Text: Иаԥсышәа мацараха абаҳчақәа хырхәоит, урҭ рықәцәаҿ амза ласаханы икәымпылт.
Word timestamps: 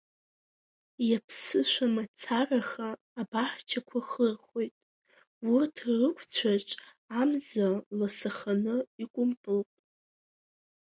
Иаԥсышәа 1.09 1.87
мацараха 1.95 2.89
абаҳчақәа 3.21 3.99
хырхәоит, 4.09 4.73
урҭ 5.51 5.75
рықәцәаҿ 5.99 6.67
амза 7.21 7.67
ласаханы 7.97 8.75
икәымпылт. 9.03 9.71